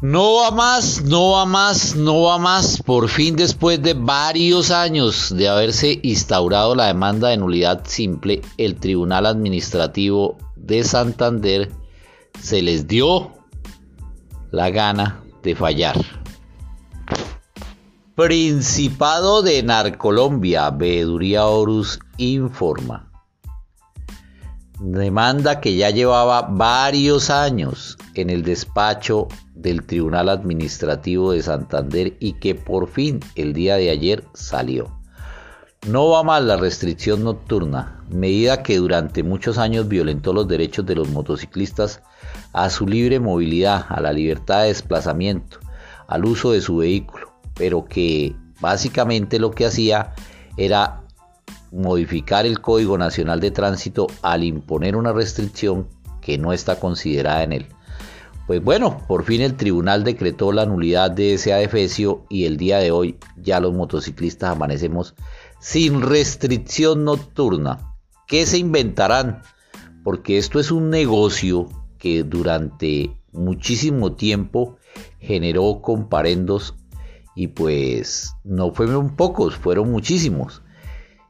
No 0.00 0.36
va 0.36 0.52
más, 0.52 1.02
no 1.02 1.32
va 1.32 1.44
más, 1.44 1.96
no 1.96 2.22
va 2.22 2.38
más. 2.38 2.80
Por 2.80 3.08
fin, 3.08 3.34
después 3.34 3.82
de 3.82 3.94
varios 3.94 4.70
años 4.70 5.34
de 5.36 5.48
haberse 5.48 5.98
instaurado 6.04 6.76
la 6.76 6.86
demanda 6.86 7.30
de 7.30 7.36
nulidad 7.36 7.82
simple, 7.84 8.42
el 8.58 8.76
Tribunal 8.76 9.26
Administrativo 9.26 10.38
de 10.54 10.84
Santander 10.84 11.72
se 12.40 12.62
les 12.62 12.86
dio 12.86 13.32
la 14.52 14.70
gana 14.70 15.20
de 15.42 15.56
fallar. 15.56 15.96
Principado 18.14 19.42
de 19.42 19.64
Narcolombia, 19.64 20.70
Veeduría 20.70 21.46
Horus 21.46 21.98
informa. 22.18 23.07
Demanda 24.80 25.60
que 25.60 25.74
ya 25.74 25.90
llevaba 25.90 26.42
varios 26.42 27.30
años 27.30 27.98
en 28.14 28.30
el 28.30 28.44
despacho 28.44 29.26
del 29.54 29.84
Tribunal 29.84 30.28
Administrativo 30.28 31.32
de 31.32 31.42
Santander 31.42 32.16
y 32.20 32.34
que 32.34 32.54
por 32.54 32.88
fin 32.88 33.18
el 33.34 33.54
día 33.54 33.76
de 33.76 33.90
ayer 33.90 34.24
salió. 34.34 34.96
No 35.88 36.10
va 36.10 36.22
mal 36.22 36.46
la 36.46 36.56
restricción 36.56 37.24
nocturna, 37.24 38.04
medida 38.08 38.62
que 38.62 38.76
durante 38.76 39.22
muchos 39.24 39.58
años 39.58 39.88
violentó 39.88 40.32
los 40.32 40.46
derechos 40.46 40.86
de 40.86 40.94
los 40.94 41.08
motociclistas 41.08 42.02
a 42.52 42.70
su 42.70 42.86
libre 42.86 43.18
movilidad, 43.18 43.86
a 43.88 44.00
la 44.00 44.12
libertad 44.12 44.62
de 44.62 44.68
desplazamiento, 44.68 45.58
al 46.06 46.24
uso 46.24 46.52
de 46.52 46.60
su 46.60 46.76
vehículo, 46.78 47.32
pero 47.54 47.84
que 47.84 48.36
básicamente 48.60 49.38
lo 49.38 49.50
que 49.50 49.66
hacía 49.66 50.14
era 50.56 51.02
modificar 51.72 52.46
el 52.46 52.60
Código 52.60 52.98
Nacional 52.98 53.40
de 53.40 53.50
Tránsito 53.50 54.06
al 54.22 54.44
imponer 54.44 54.96
una 54.96 55.12
restricción 55.12 55.88
que 56.20 56.38
no 56.38 56.52
está 56.52 56.78
considerada 56.78 57.42
en 57.42 57.52
él. 57.52 57.66
Pues 58.46 58.64
bueno, 58.64 59.02
por 59.06 59.24
fin 59.24 59.42
el 59.42 59.56
tribunal 59.56 60.04
decretó 60.04 60.52
la 60.52 60.64
nulidad 60.64 61.10
de 61.10 61.34
ese 61.34 61.52
adefesio 61.52 62.24
y 62.30 62.46
el 62.46 62.56
día 62.56 62.78
de 62.78 62.90
hoy 62.90 63.18
ya 63.36 63.60
los 63.60 63.74
motociclistas 63.74 64.52
amanecemos 64.52 65.14
sin 65.60 66.00
restricción 66.00 67.04
nocturna. 67.04 67.94
¿Qué 68.26 68.46
se 68.46 68.56
inventarán? 68.56 69.42
Porque 70.02 70.38
esto 70.38 70.60
es 70.60 70.70
un 70.70 70.88
negocio 70.88 71.68
que 71.98 72.22
durante 72.22 73.10
muchísimo 73.32 74.12
tiempo 74.12 74.78
generó 75.18 75.82
comparendos 75.82 76.74
y 77.34 77.48
pues 77.48 78.34
no 78.44 78.72
fueron 78.72 79.14
pocos, 79.14 79.56
fueron 79.56 79.90
muchísimos. 79.90 80.62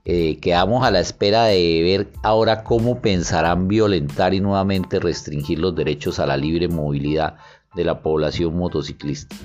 Eh, 0.04 0.38
quedamos 0.40 0.84
a 0.84 0.90
la 0.90 1.00
espera 1.00 1.44
de 1.44 1.82
ver 1.82 2.12
ahora 2.22 2.64
cómo 2.64 3.00
pensarán 3.00 3.68
violentar 3.68 4.32
y 4.32 4.40
nuevamente 4.40 5.00
restringir 5.00 5.58
los 5.58 5.74
derechos 5.74 6.18
a 6.18 6.26
la 6.26 6.36
libre 6.36 6.68
movilidad 6.68 7.36
de 7.74 7.84
la 7.84 8.00
población 8.00 8.56
motociclista. 8.56 9.36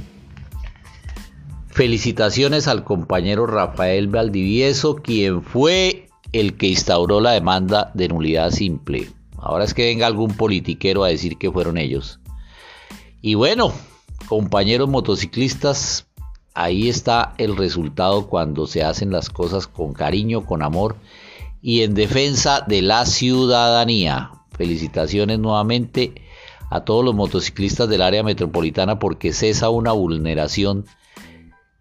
Felicitaciones 1.67 2.67
al 2.67 2.83
compañero 2.83 3.47
Rafael 3.47 4.07
Valdivieso, 4.07 4.95
quien 4.97 5.41
fue 5.41 6.07
el 6.31 6.55
que 6.55 6.67
instauró 6.67 7.19
la 7.19 7.31
demanda 7.31 7.91
de 7.93 8.07
nulidad 8.07 8.51
simple. 8.51 9.09
Ahora 9.37 9.65
es 9.65 9.73
que 9.73 9.85
venga 9.85 10.07
algún 10.07 10.35
politiquero 10.35 11.03
a 11.03 11.09
decir 11.09 11.37
que 11.37 11.51
fueron 11.51 11.77
ellos. 11.77 12.19
Y 13.21 13.35
bueno, 13.35 13.73
compañeros 14.27 14.87
motociclistas, 14.87 16.07
ahí 16.53 16.89
está 16.89 17.33
el 17.37 17.55
resultado 17.57 18.27
cuando 18.27 18.67
se 18.67 18.83
hacen 18.83 19.11
las 19.11 19.29
cosas 19.29 19.67
con 19.67 19.93
cariño, 19.93 20.45
con 20.45 20.61
amor 20.63 20.95
y 21.61 21.81
en 21.81 21.93
defensa 21.93 22.61
de 22.67 22.81
la 22.81 23.05
ciudadanía. 23.05 24.31
Felicitaciones 24.51 25.39
nuevamente 25.39 26.13
a 26.69 26.81
todos 26.81 27.03
los 27.03 27.15
motociclistas 27.15 27.89
del 27.89 28.01
área 28.01 28.23
metropolitana 28.23 28.99
porque 28.99 29.33
cesa 29.33 29.69
una 29.69 29.91
vulneración 29.91 30.85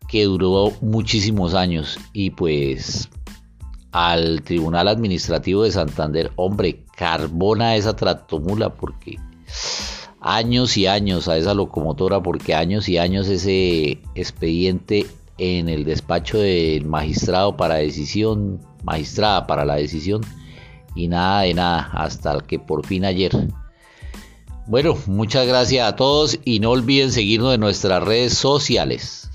que 0.09 0.25
duró 0.25 0.73
muchísimos 0.81 1.55
años 1.55 1.99
y 2.13 2.31
pues 2.31 3.09
al 3.93 4.43
Tribunal 4.43 4.89
Administrativo 4.89 5.65
de 5.65 5.73
Santander, 5.73 6.33
hombre, 6.37 6.85
carbona 6.97 7.77
esa 7.77 7.95
tractomula 7.95 8.71
porque 8.71 9.19
años 10.23 10.77
y 10.77 10.87
años 10.87 11.29
a 11.29 11.37
esa 11.37 11.55
locomotora 11.55 12.23
porque 12.23 12.55
años 12.55 12.89
y 12.89 12.99
años 12.99 13.29
ese 13.29 13.99
expediente 14.15 15.07
en 15.39 15.69
el 15.69 15.85
despacho 15.85 16.39
del 16.39 16.87
magistrado 16.87 17.57
para 17.57 17.77
decisión, 17.77 18.61
magistrada 18.85 19.47
para 19.47 19.65
la 19.65 19.77
decisión 19.77 20.21
y 20.95 21.09
nada 21.09 21.43
de 21.43 21.55
nada 21.55 21.91
hasta 21.93 22.41
que 22.41 22.59
por 22.59 22.87
fin 22.87 23.05
ayer. 23.05 23.33
Bueno, 24.69 24.97
muchas 25.07 25.47
gracias 25.47 25.89
a 25.89 25.97
todos 25.97 26.39
y 26.45 26.61
no 26.61 26.71
olviden 26.71 27.11
seguirnos 27.11 27.55
en 27.55 27.61
nuestras 27.61 28.03
redes 28.03 28.35
sociales. 28.35 29.32